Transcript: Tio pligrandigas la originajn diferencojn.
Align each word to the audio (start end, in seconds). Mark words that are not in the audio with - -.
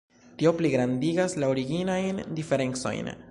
Tio 0.41 0.53
pligrandigas 0.61 1.37
la 1.45 1.51
originajn 1.55 2.25
diferencojn. 2.41 3.13